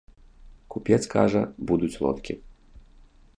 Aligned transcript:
Купец 0.75 0.97
кажа, 1.13 1.43
будуць 1.73 1.93
лодкі! 2.07 2.33